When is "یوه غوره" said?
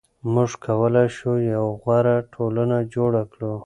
1.51-2.15